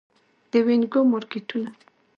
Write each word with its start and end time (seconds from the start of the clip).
د 0.51 0.53
وینګو 0.65 1.01
مارکیټونه 1.11 1.69